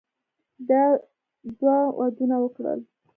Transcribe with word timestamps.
ده 0.67 0.83
دوه 1.59 1.77
ودونه 1.99 2.35
وکړل. 2.39 2.79